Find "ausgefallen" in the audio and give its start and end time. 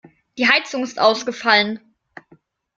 0.97-1.79